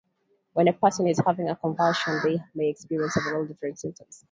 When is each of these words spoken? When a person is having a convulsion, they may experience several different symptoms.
When 0.53 0.67
a 0.67 0.73
person 0.73 1.07
is 1.09 1.21
having 1.23 1.47
a 1.47 1.55
convulsion, 1.55 2.21
they 2.23 2.41
may 2.55 2.69
experience 2.69 3.13
several 3.13 3.45
different 3.45 3.77
symptoms. 3.77 4.19